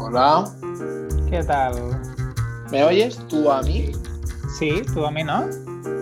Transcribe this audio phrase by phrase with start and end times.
[0.00, 0.44] Hola,
[1.28, 1.74] ¿Qué tal?
[2.70, 3.90] ¿me oyes tú a mí?
[4.56, 5.44] Sí, tú a mí, ¿no?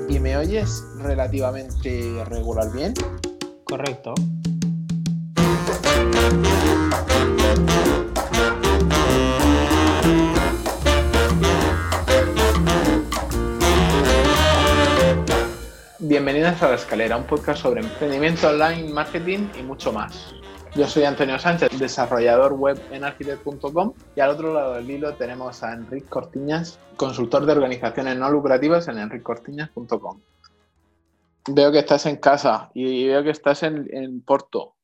[0.09, 2.93] ¿Y me oyes relativamente regular bien?
[3.65, 4.15] Correcto.
[15.99, 20.35] Bienvenidos a La Escalera, un podcast sobre emprendimiento online, marketing y mucho más.
[20.75, 25.63] Yo soy Antonio Sánchez, desarrollador web en architect.com y al otro lado del hilo tenemos
[25.63, 30.21] a Enrique Cortiñas, consultor de organizaciones no lucrativas en enricortiñas.com.
[31.49, 34.75] Veo que estás en casa y veo que estás en, en Porto.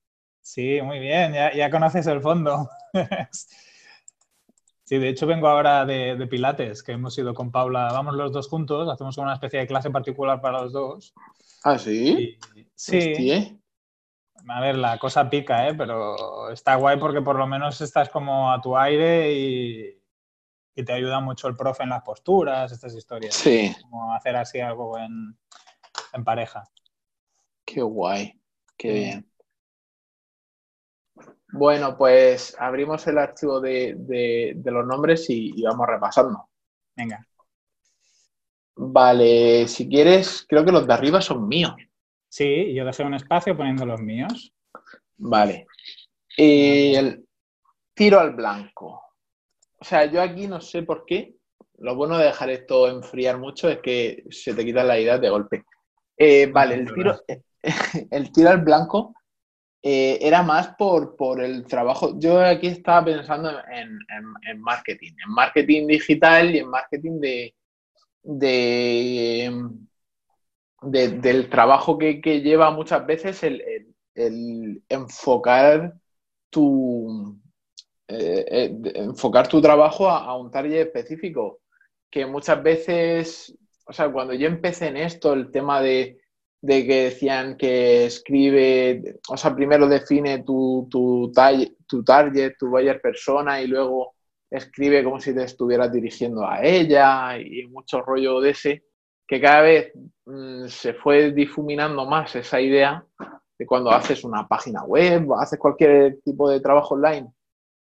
[0.41, 2.69] Sí, muy bien, ya, ya conoces el fondo.
[4.85, 8.31] Sí, de hecho vengo ahora de, de Pilates, que hemos ido con Paula, vamos los
[8.31, 11.15] dos juntos, hacemos una especie de clase particular para los dos.
[11.65, 12.37] ¿Ah, sí?
[12.55, 13.57] Y- sí, Hostia.
[14.49, 15.75] A ver, la cosa pica, ¿eh?
[15.75, 20.03] pero está guay porque por lo menos estás como a tu aire y,
[20.77, 23.35] y te ayuda mucho el profe en las posturas, estas historias.
[23.37, 25.39] Sí, Como hacer así algo en,
[26.15, 26.65] en pareja.
[27.65, 28.41] qué guay,
[28.77, 28.95] qué Sí.
[28.95, 29.27] bien.
[31.53, 36.49] Bueno, pues abrimos el archivo de, de- de los nombres y, y vamos repasando.
[36.97, 37.27] Venga.
[38.77, 41.75] Vale, si quieres, creo que los de arriba son míos.
[42.33, 44.55] Sí, yo dejé un espacio poniendo los míos.
[45.19, 45.67] Vale.
[46.39, 47.27] Eh, el
[47.93, 49.03] tiro al blanco.
[49.79, 51.35] O sea, yo aquí no sé por qué.
[51.77, 55.29] Lo bueno de dejar esto enfriar mucho es que se te quitan las ideas de
[55.29, 55.65] golpe.
[56.17, 57.21] Eh, vale, el tiro,
[58.11, 59.15] el tiro al blanco
[59.83, 62.19] eh, era más por, por el trabajo.
[62.19, 67.55] Yo aquí estaba pensando en, en- en marketing, en marketing digital y en marketing de,
[68.23, 69.53] de,
[70.83, 75.95] de- del trabajo que, lleva muchas veces el, enfocar
[76.51, 77.39] tu,
[78.09, 81.61] eh, eh, enfocar tu trabajo a, un target específico.
[82.11, 86.21] Que muchas veces, o sea, cuando yo empecé en esto, el tema de,
[86.61, 91.33] de que decían que escribe, o sea, primero define tu, tu,
[91.87, 94.15] tu target, tu buyer persona y luego
[94.51, 98.85] escribe como si te estuvieras dirigiendo a ella y mucho rollo de ese,
[99.33, 99.93] que cada vez
[100.27, 103.03] mm, se fue difuminando más esa idea
[103.59, 107.33] de cuando haces una página web o haces cualquier tipo de trabajo online,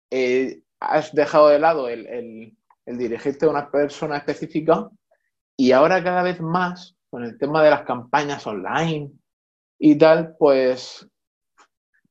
[0.10, 4.90] eh, has dejado de lado el, el- el dirigirte a una persona específica
[5.56, 9.12] y ahora cada vez más con el tema de las campañas online
[9.78, 11.08] y tal, pues,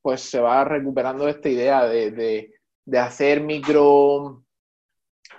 [0.01, 2.53] pues se va recuperando esta idea de, de-
[2.85, 4.45] de hacer micro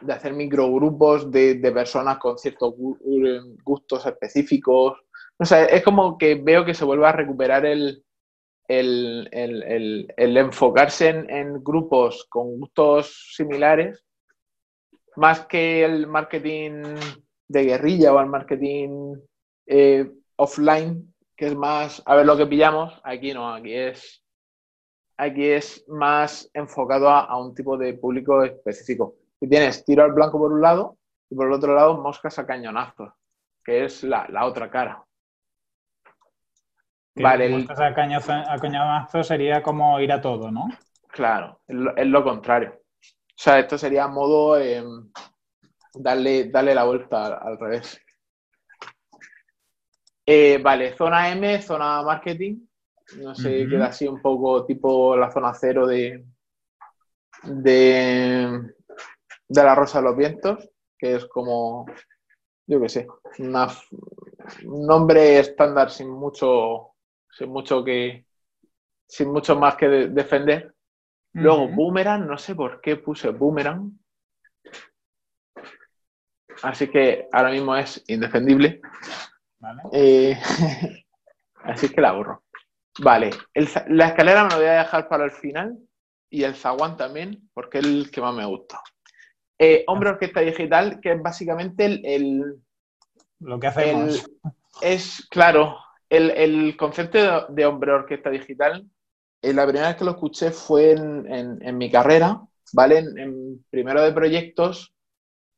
[0.01, 4.99] de hacer microgrupos de, de personas con ciertos gu- gustos específicos.
[5.39, 8.05] O sea, es como que veo que se vuelve a recuperar el,
[8.69, 14.05] el, el- el- el enfocarse en, en grupos con gustos similares,
[15.17, 16.83] más que el marketing
[17.49, 19.17] de guerrilla o el marketing
[19.67, 24.25] eh, offline, que es más, a ver lo que pillamos, aquí no, aquí es,
[25.17, 29.17] aquí es más enfocado a, a un tipo de público específico.
[29.41, 30.99] Y tienes tiro al blanco por un lado
[31.31, 33.13] y por el otro lado moscas a cañonazos,
[33.65, 35.05] que es la, la otra cara.
[37.15, 40.69] Vale, moscas a, cañazo, a cañonazo sería como ir a todo, ¿no?
[41.09, 42.81] Claro, es lo, es lo contrario.
[43.01, 44.83] O sea, esto sería modo eh,
[45.95, 48.01] darle, darle la vuelta al, al revés.
[50.27, 52.69] Eh, vale, zona M, zona marketing.
[53.17, 56.27] No sé, queda así un poco tipo la zona cero de,
[57.45, 58.75] de,
[59.49, 61.87] de la Rosa de los Vientos, que es como,
[62.67, 63.07] yo qué sé,
[63.41, 63.69] una-
[64.65, 66.95] un nombre estándar sin mucho,
[67.31, 68.27] sin mucho que,
[69.07, 70.75] sin mucho más que de- defender.
[71.35, 71.69] Luego.
[71.69, 73.93] Boomerang, no sé por qué puse Boomerang.
[76.63, 78.81] Así que ahora mismo es indefendible.
[79.61, 79.83] Vale.
[79.93, 80.37] Eh,
[81.65, 82.45] así que la borro.
[83.01, 85.79] Vale, el la escalera me lo voy a dejar para el final
[86.31, 88.81] y el zaguán también, porque es el que más me gusta.
[89.59, 92.57] Eh, Hombre Orquesta Digital, que es básicamente el, el-
[93.41, 94.31] Lo que el- hacemos.
[94.83, 95.77] es, claro,
[96.09, 98.89] el, el concepto de, de Hombre Orquesta Digital,
[99.43, 102.41] eh, la primera vez que lo escuché fue en, en- en mi carrera,
[102.73, 102.99] ¿vale?
[102.99, 104.93] En, en primero de proyectos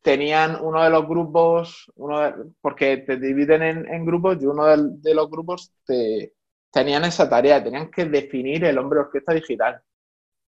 [0.03, 4.67] tenían uno de los grupos, uno de- porque te dividen en, en grupos y uno
[4.67, 6.35] de, de los grupos te,
[6.73, 9.83] tenían esa tarea, tenían que definir el hombre orquesta digital,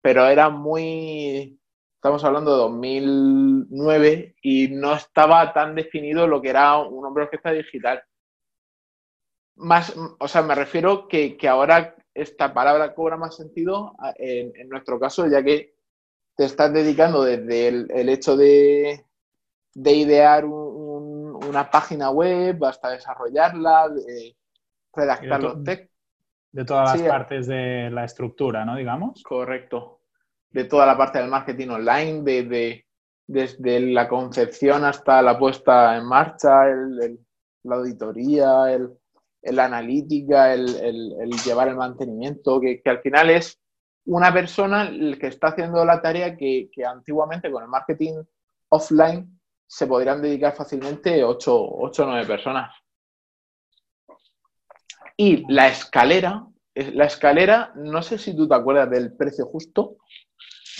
[0.02, 1.59] pero era muy,
[2.00, 7.50] estamos hablando de 2009 y no estaba tan definido lo que era un hombre orquesta
[7.52, 8.02] digital.
[9.56, 14.70] Más, o sea, me refiero que, que ahora esta palabra cobra más sentido en, en
[14.70, 15.74] nuestro caso, ya que
[16.38, 19.04] te estás dedicando desde el, hecho de,
[19.74, 24.38] idear una página web hasta desarrollarla, de
[24.94, 25.94] redactar los textos.
[26.50, 28.76] De todas las partes de la estructura, ¿no?
[28.76, 29.22] Digamos.
[29.22, 29.99] Correcto.
[30.50, 32.86] De toda la parte del marketing online, de,
[33.26, 36.66] desde la concepción hasta la puesta en marcha,
[37.62, 38.90] la auditoría, el,
[39.42, 43.60] la analítica, el, llevar el mantenimiento, que, al final es
[44.06, 48.22] una persona el que está haciendo la tarea que, antiguamente con el marketing
[48.70, 52.74] offline se podrían dedicar fácilmente 8 o 9 personas.
[55.16, 59.98] Y la escalera, la escalera, no sé si tú te acuerdas del precio justo.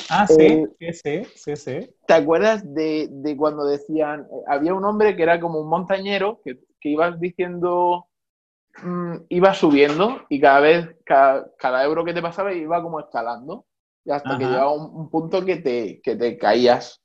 [0.09, 5.23] Ah, sí, eh, sí, sí, sí, ¿Te acuerdas de, cuando decían, había un hombre que
[5.23, 8.07] era como un montañero que, que ibas diciendo
[8.83, 13.67] Mm, iba subiendo y cada vez, cada, euro que te pasaba iba como escalando
[14.05, 17.03] y hasta que llegaba un, un, punto que te, que te caías.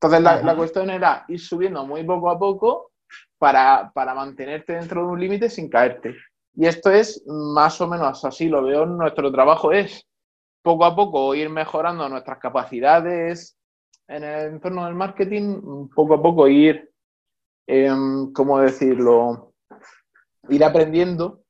[0.00, 2.92] Entonces la, cuestión era ir subiendo muy poco a poco
[3.38, 6.16] para, para mantenerte dentro de un límite sin caerte.
[6.54, 10.06] Y esto es más o menos así, lo veo en nuestro trabajo, es
[10.62, 13.58] poco a poco ir mejorando nuestras capacidades
[14.08, 16.90] en el entorno del marketing, poco a poco ir,
[17.66, 17.90] eh,
[18.34, 19.50] ¿cómo decirlo?
[20.48, 21.42] ir aprendiendo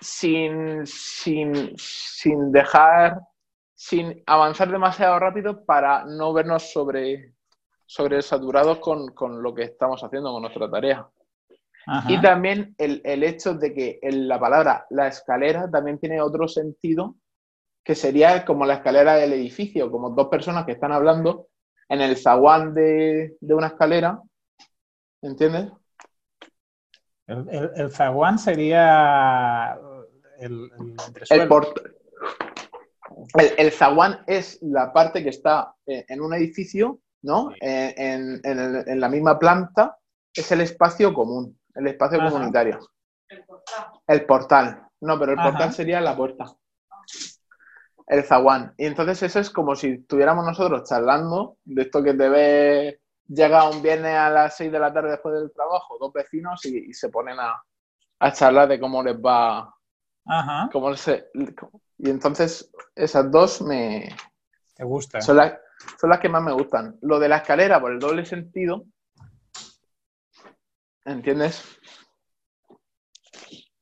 [0.00, 3.20] sin, sin, dejar,
[3.74, 7.34] sin avanzar demasiado rápido para no vernos sobre,
[7.86, 11.08] sobre saturados con, lo que estamos haciendo con nuestra tarea.
[12.06, 17.16] Y también el, hecho de que la palabra la escalera también tiene otro sentido,
[17.88, 21.48] que sería como la escalera del edificio, como dos personas que están hablando
[21.88, 24.20] en el zaguán de, de una escalera,
[25.22, 25.72] ¿entiendes?
[27.26, 29.78] El, zaguán sería
[30.38, 30.70] el,
[31.30, 31.48] el,
[33.56, 37.52] el, zaguán es la parte que está en un edificio, ¿no?
[37.58, 39.96] En, la misma planta,
[40.34, 42.80] es el espacio común, el espacio comunitario.
[43.30, 43.86] El portal.
[44.06, 44.88] El portal.
[45.00, 46.54] No, pero el portal sería la puerta.
[48.08, 48.74] El zaguán.
[48.76, 53.68] Y entonces eso es como si estuviéramos nosotros charlando de esto que te ve llega
[53.68, 57.08] un viernes a las 6 de la tarde después del trabajo, dos vecinos y, se
[57.10, 57.62] ponen a,
[58.32, 59.74] charlar de cómo les va.
[60.26, 60.68] Ajá.
[60.72, 60.92] Cómo
[62.00, 64.08] y entonces esas dos me.
[64.74, 65.22] ¿Te gustan?
[65.22, 65.54] Son las,
[66.00, 66.96] son las que más me gustan.
[67.02, 68.84] Lo de la escalera, por el doble sentido.
[71.04, 71.64] ¿Entiendes?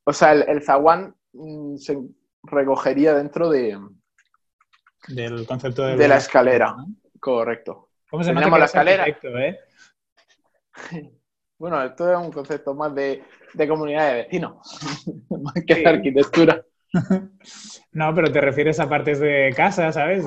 [0.04, 1.98] O sea, el, zaguán mm, se
[2.42, 3.78] recogería dentro de.
[5.08, 5.96] Del concepto de.
[5.96, 6.76] De la escalera,
[7.20, 7.90] correcto.
[8.10, 9.06] ¿Cómo se llama la escalera?
[9.06, 9.60] Eh?
[11.58, 13.24] Bueno, esto es un concepto más de,
[13.66, 14.56] comunidad de vecinos,
[15.30, 16.62] más que de arquitectura.
[17.92, 20.22] No, pero te refieres a partes de casa, ¿sabes?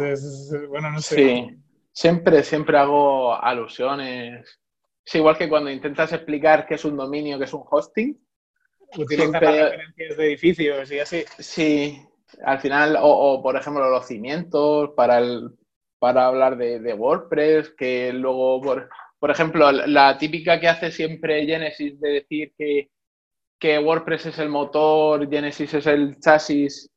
[0.69, 1.15] bueno, no sé.
[1.15, 1.57] Sí,
[1.91, 4.59] siempre, siempre hago alusiones.
[5.05, 8.19] Es igual que cuando intentas explicar qué es un dominio, qué es un hosting.
[8.97, 11.23] Utilizas referencias de edificios y así.
[11.37, 12.01] Sí,
[12.43, 15.51] al final, o, por ejemplo los cimientos para el,
[15.99, 18.89] para hablar de, WordPress, que luego, por,
[19.19, 25.29] por, ejemplo, la típica que hace siempre Genesis de decir que, WordPress es el motor,
[25.29, 26.89] Genesis es el chasis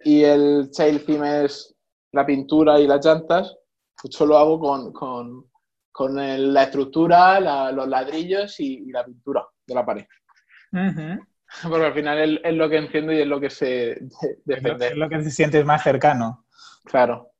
[0.00, 1.74] y el Child Theme es
[2.12, 3.56] la pintura y las llantas,
[4.00, 5.46] pues yo lo hago con,
[6.14, 10.06] la estructura, los ladrillos y, la pintura de la pared.
[11.68, 13.98] Porque al final es, lo que entiendo y es lo que se
[14.44, 14.88] defiende.
[14.88, 16.44] Es lo que se siente más cercano.
[16.84, 17.30] Claro.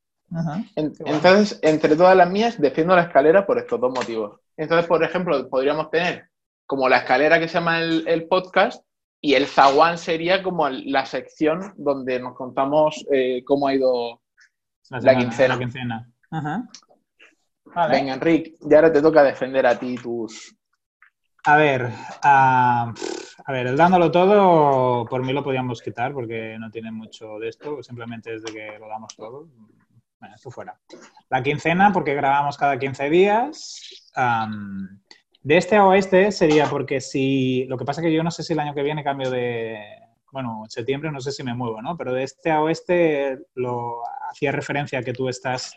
[0.77, 4.41] Entonces, entre todas las mías, defiendo la escalera por estos dos motivos.
[4.57, 6.29] Entonces, por ejemplo, podríamos tener
[6.67, 8.83] como la escalera que se llama el, podcast
[9.21, 14.23] y el zaguán sería como la sección donde nos contamos eh, cómo ha ido
[14.89, 15.59] la, quincena.
[17.91, 20.57] Venga, Enrique, ya ahora te toca defender a ti tus...
[21.45, 21.91] A ver,
[23.45, 27.49] a ver, el dándolo todo, por mí lo podíamos quitar porque no tiene mucho de
[27.49, 29.49] esto, simplemente es de que lo damos todo.
[30.21, 30.79] Bueno, esto fuera.
[31.31, 34.11] La quincena, porque grabamos cada 15 días.
[35.43, 37.65] de este a oeste sería porque si.
[37.65, 39.81] Lo que pasa es que yo no sé si el año que viene cambio de.
[40.31, 41.97] Bueno, en septiembre no sé si me muevo, ¿no?
[41.97, 45.75] Pero de este a oeste lo hacía referencia a que tú estás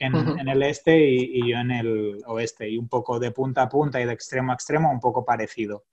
[0.00, 2.68] en, el este y, yo en el oeste.
[2.68, 5.84] Y un poco de punta a punta y de extremo a extremo, un poco parecido.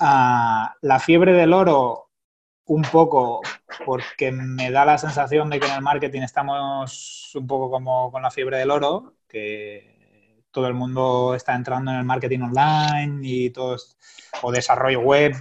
[0.00, 2.10] Ah, la fiebre del oro
[2.66, 3.40] un poco
[3.84, 8.22] porque me da la sensación de que en el marketing estamos un poco como con
[8.22, 13.50] la fiebre del oro, que todo el mundo está entrando en el marketing online y
[13.50, 13.76] todo,
[14.42, 15.34] o desarrollo web.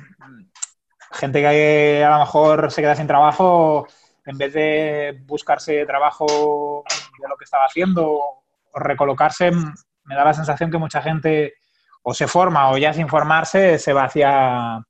[1.11, 3.87] Gente que a lo mejor se queda sin trabajo,
[4.25, 6.83] en vez de buscarse trabajo
[7.21, 11.55] de lo que estaba haciendo o recolocarse, me da la sensación que mucha gente
[12.01, 14.85] o se forma o ya sin formarse se va hacia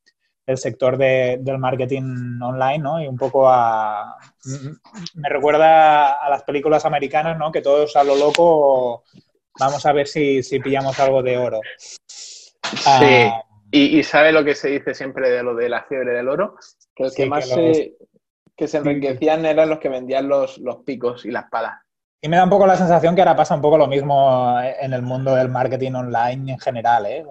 [0.45, 3.01] el sector del marketing online, ¿no?
[3.01, 4.17] Y un poco a...
[5.13, 7.51] Me recuerda a las películas americanas, ¿no?
[7.51, 9.03] Que todos a lo loco
[9.57, 11.61] vamos a ver si, pillamos algo de oro.
[12.07, 12.51] Sí,
[12.85, 16.55] ah, y, sabe lo que se dice siempre de lo de la fiebre del oro,
[16.95, 17.95] que el que más se,
[18.55, 21.82] que se enriquecían eran los que vendían los, los picos y las palas.
[22.23, 24.93] Y me da un poco la sensación que ahora pasa un poco lo mismo en
[24.93, 27.25] el mundo del marketing online en general, ¿eh?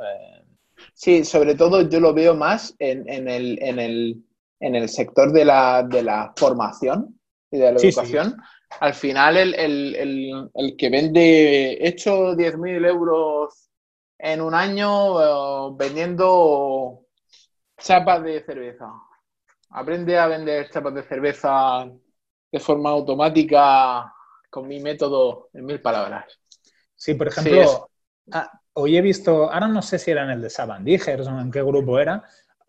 [0.93, 7.19] Sí, sobre todo yo lo veo más en, el, sector de la, formación
[7.51, 8.37] y de la educación.
[8.81, 13.71] Al final, el, que vende, hecho 10.000 euros
[14.19, 17.07] en un año eh, vendiendo
[17.79, 18.93] chapas de cerveza.
[19.71, 21.91] Aprende a vender chapas de cerveza
[22.53, 24.13] de forma automática
[24.53, 26.39] con mi método en mil palabras.
[26.95, 27.89] Sí, por ejemplo,
[28.75, 31.63] hoy he visto, ahora no sé si era en el de Sabandijers o en qué
[31.63, 32.23] grupo era,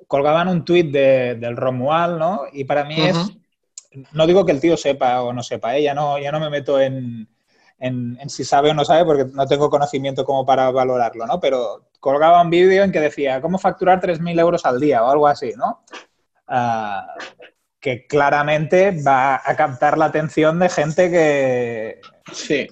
[0.07, 2.43] colgaban un tuit del Romual, ¿no?
[2.53, 3.33] Y para mí es,
[4.13, 5.83] no digo que el tío sepa o no sepa, ¿eh?
[5.83, 7.27] ya, no, ya no me meto en,
[8.27, 11.41] si sabe o no sabe porque no tengo conocimiento como para valorarlo, ¿no?
[11.41, 15.27] Pero colgaba un vídeo en que decía, ¿cómo facturar 3.000 euros al día o algo
[15.27, 15.83] así, ¿no?
[16.47, 17.13] Ah,
[17.83, 22.01] que claramente va a captar la atención de gente que...
[22.31, 22.67] Sí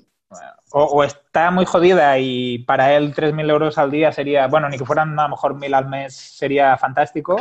[0.71, 4.85] o, está muy jodida y para él 3.000 euros al día sería, bueno, ni que
[4.85, 7.35] fueran a lo mejor 1.000 al mes sería fantástico,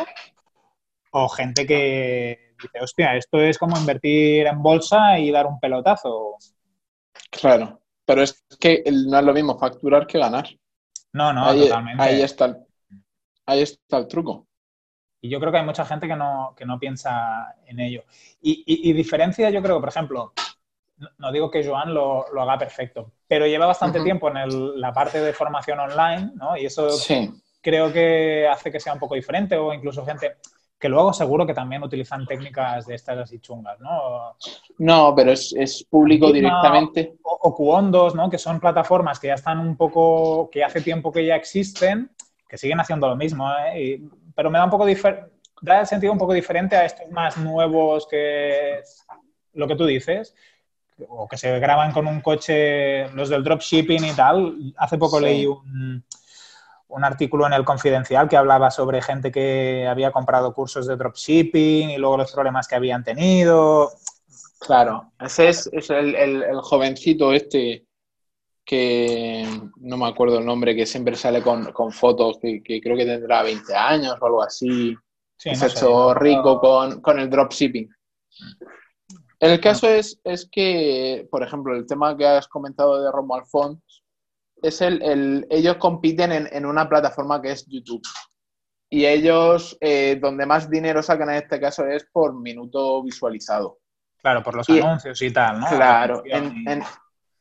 [1.13, 6.37] o gente que dice, hostia, esto es como invertir en bolsa y dar un pelotazo.
[7.31, 10.49] Claro, pero es que no es lo mismo facturar que ganar.
[11.13, 12.03] No, no, totalmente.
[12.03, 12.57] Ahí está, el,
[13.47, 14.47] ahí está el truco.
[15.21, 18.05] Y yo creo que hay mucha gente que no, que no piensa en ello.
[18.41, 20.33] Y, y, y diferencia, yo creo, por ejemplo,
[21.19, 25.33] no digo que Joan lo, haga perfecto, pero lleva bastante tiempo en la parte de
[25.33, 26.57] formación online, ¿no?
[26.57, 26.89] Y eso
[27.61, 30.37] creo que hace que sea un poco diferente o incluso gente
[30.79, 34.35] que luego seguro que también utilizan técnicas de estas así chungas, ¿no?
[34.79, 37.19] No, pero es, público directamente.
[37.23, 38.31] O, o Cuondos, ¿no?
[38.31, 42.11] Que son plataformas que ya están un poco, que hace tiempo que ya existen,
[42.51, 44.01] que siguen haciendo lo mismo, ¿eh?
[44.35, 44.85] pero me da un poco
[45.63, 48.81] da el sentido un poco diferente a estos más nuevos que
[49.53, 50.35] lo que tú dices,
[51.09, 54.75] o que se graban con un coche, los del dropshipping y tal.
[54.77, 56.05] Hace poco leí un,
[56.89, 61.91] un, artículo en el Confidencial que hablaba sobre gente que había comprado cursos de dropshipping
[61.91, 63.93] y luego los problemas que habían tenido.
[64.59, 67.87] Claro, ese es, el, el, jovencito este
[68.65, 73.05] que no me acuerdo el nombre, que siempre sale con, con fotos, que, creo que
[73.05, 74.95] tendrá 20 años o algo así.
[75.37, 77.89] Sí, se ha hecho rico con, con el dropshipping.
[79.41, 83.81] El caso es, es que, por ejemplo, el tema que has comentado de Romo Alfons,
[84.63, 88.03] es el, ellos compiten en, una plataforma que es YouTube.
[88.91, 93.79] Y ellos, eh, donde más dinero sacan en este caso es por minuto visualizado.
[94.19, 95.69] Claro, por los anuncios y tal, ¿no?
[95.69, 96.23] Claro.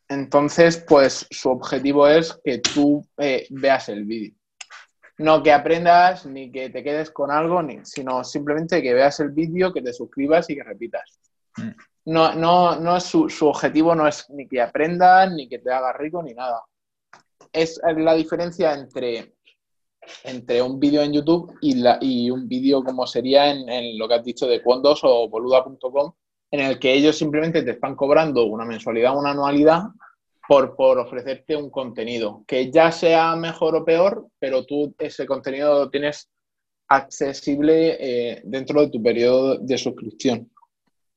[0.09, 4.33] Entonces, pues su objetivo es que tú eh, veas el vídeo.
[5.17, 9.29] No que aprendas ni que te quedes con algo, ni, sino simplemente que veas el
[9.31, 11.19] vídeo, que te suscribas y que repitas.
[11.57, 11.69] Mm
[12.09, 15.93] no, no, no es su, objetivo no es ni que aprendas, ni que te haga
[15.93, 16.63] rico, ni nada.
[17.51, 19.35] Es la diferencia entre,
[20.23, 24.15] entre un vídeo en YouTube y, la, y un vídeo como sería en, lo que
[24.15, 26.13] has dicho de Condos o boluda.com,
[26.51, 29.83] en el que ellos simplemente te están cobrando una mensualidad, una anualidad
[30.47, 35.85] por, por ofrecerte un contenido, que ya sea mejor o peor, pero tú ese contenido
[35.85, 36.29] lo tienes
[36.87, 40.49] accesible eh, dentro de tu periodo de suscripción.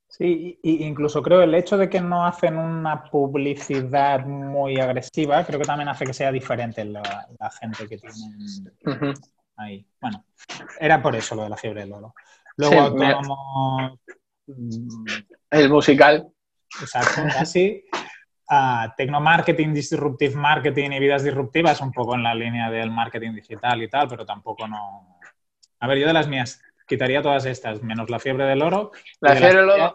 [0.07, 5.65] Sí, incluso creo el hecho de que no hacen una publicidad muy agresiva, creo que
[5.65, 7.03] también hace que sea diferente la,
[7.59, 9.15] gente que tienen
[9.57, 9.87] ahí.
[9.99, 10.27] Bueno,
[10.79, 12.15] era por eso lo de la fiebre del oro.
[12.59, 13.99] Luego como mm,
[15.51, 16.29] El musical.
[16.81, 17.85] Exacto, así.
[18.51, 23.83] Uh, Tecnomarketing, Disruptive Marketing y Vidas Disruptivas, un poco en la línea del marketing digital
[23.83, 25.19] y tal, pero tampoco no...
[25.81, 28.93] A ver, yo de las mías quitaría todas estas, menos la fiebre del oro.
[29.21, 29.95] La fiebre del oro.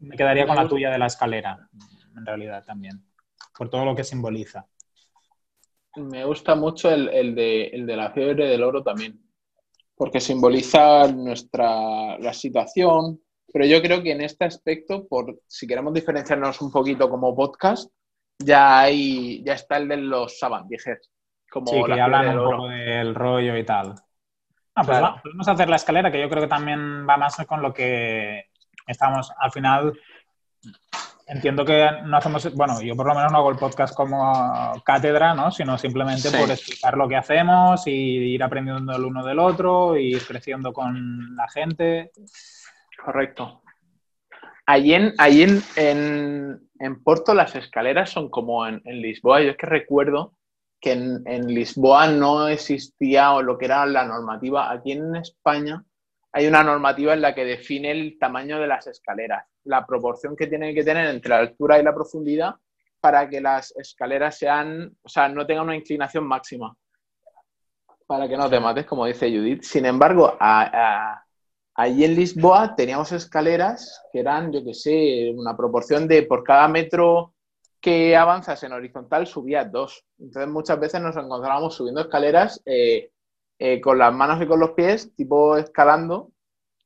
[0.00, 1.68] Me quedaría con la tuya de la escalera,
[2.16, 3.04] en realidad también,
[3.56, 4.66] por todo lo que simboliza.
[5.96, 9.20] Me gusta mucho el, de, la fiebre del oro también,
[9.94, 13.20] porque simboliza nuestra la situación,
[13.52, 17.90] pero yo creo que en este aspecto, por si queremos diferenciarnos un poquito como podcast,
[18.38, 21.10] ya hay, ya está el de los sabandijas.
[21.50, 23.94] Como sí, que hablan un poco del rollo y tal.
[24.74, 27.60] Ah, pues vamos a hacer la escalera, que yo creo que también va más con
[27.60, 28.44] lo que
[28.86, 29.92] estamos, al final,
[31.26, 35.34] entiendo que no hacemos, bueno, yo por lo menos no hago el podcast como cátedra,
[35.34, 35.50] ¿no?
[35.50, 40.24] Sino simplemente por explicar lo que hacemos y ir aprendiendo el uno del otro, ir
[40.24, 42.12] creciendo con la gente.
[43.04, 43.62] Correcto.
[44.66, 45.14] Allí en,
[45.76, 49.42] en, en, Porto las escaleras son como en, Lisboa.
[49.42, 50.34] Yo es que recuerdo
[50.80, 54.70] que en, Lisboa no existía lo que era la normativa.
[54.70, 55.84] Aquí en España
[56.32, 60.46] hay una normativa en la que define el tamaño de las escaleras, la proporción que
[60.46, 62.54] tienen que tener entre la altura y la profundidad
[63.00, 66.76] para que las escaleras sean, o sea, no tengan una inclinación máxima.
[68.06, 69.62] Para que no te mates, como dice Judith.
[69.62, 70.36] Sin embargo,
[71.80, 76.68] allí en Lisboa teníamos escaleras que eran, yo qué sé, una proporción de por cada
[76.68, 77.32] metro
[77.80, 80.04] que avanzas en horizontal subías dos.
[80.18, 83.10] Entonces muchas veces nos encontrábamos subiendo escaleras eh,
[83.58, 86.30] eh, con las manos y con los pies, tipo escalando,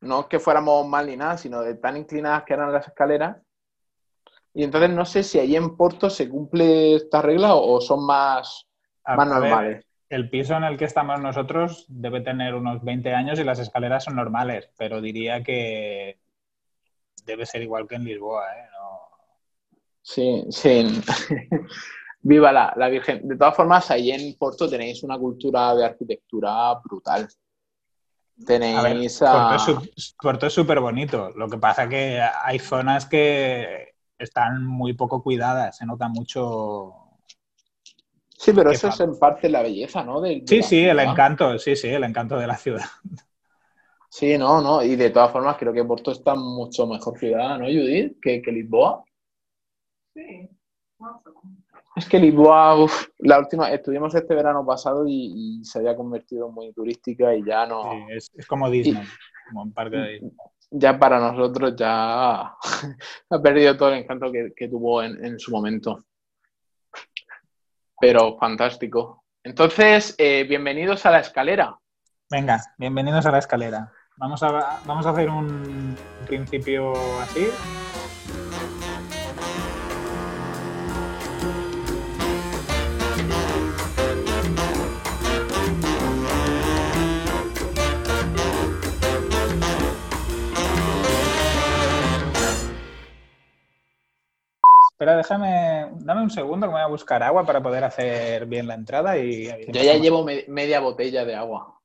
[0.00, 3.36] no es que fuéramos mal ni nada, sino de tan inclinadas que eran las escaleras.
[4.52, 8.68] Y entonces no sé si ahí en Porto se cumple esta regla o, son más,
[9.04, 9.84] más normales.
[10.08, 14.04] El piso en el que estamos nosotros debe tener unos 20 años y las escaleras
[14.04, 16.18] son normales, pero diría que
[17.24, 18.68] debe ser igual que en Lisboa, ¿eh?
[20.04, 21.02] Sí, sí.
[22.20, 23.26] Viva la, Virgen.
[23.26, 27.26] De todas formas, ahí en Porto tenéis una cultura de arquitectura brutal.
[28.46, 29.56] Tenéis a...
[30.20, 31.30] Porto es súper bonito.
[31.36, 35.78] Lo que pasa que hay zonas que están muy poco cuidadas.
[35.78, 36.92] Se nota mucho...
[38.44, 40.22] Sí, pero eso es en parte la belleza, ¿no?
[40.22, 41.58] sí, sí, el encanto.
[41.58, 42.84] Sí, sí, el encanto de la ciudad.
[44.10, 44.82] Sí, no, no.
[44.82, 48.18] Y de todas formas, creo que Porto está mucho mejor ciudad, ¿no, Judith?
[48.20, 49.02] Que, que Lisboa.
[50.14, 50.50] Sí.
[51.96, 52.86] Es que Lisboa,
[53.20, 58.06] la última, estuvimos este verano pasado y, se había convertido muy turística y ya no.
[58.10, 59.02] es, como Disney,
[59.48, 60.32] como un parque de Disney.
[60.70, 62.42] Ya para nosotros ya
[63.30, 66.04] ha perdido todo el encanto que, tuvo en, su momento.
[68.00, 69.24] Pero fantástico.
[69.42, 71.78] Entonces, eh, bienvenidos a la escalera.
[72.30, 73.92] Venga, bienvenidos a la escalera.
[74.16, 77.48] Vamos a, vamos a hacer un principio así.
[94.94, 98.68] Espera, déjame, dame un segundo que me voy a buscar agua para poder hacer bien
[98.68, 99.46] la entrada y...
[99.66, 101.80] Yo ya llevo media botella de agua.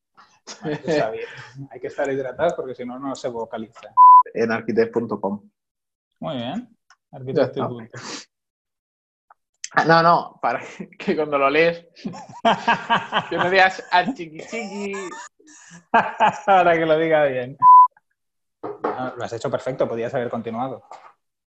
[0.64, 3.96] Hay que estar hidratados porque si no, no se vocaliza.
[4.32, 5.50] En arquitect.com.
[6.20, 6.78] Muy bien.
[7.12, 7.88] Arquitect.com.
[9.72, 10.62] Ah, no, no, para
[11.00, 11.88] que cuando lo lees,
[13.28, 14.94] que no digas al chiqui chiqui.
[16.46, 17.58] para que lo diga bien.
[18.62, 20.84] lo has hecho perfecto, podías haber continuado.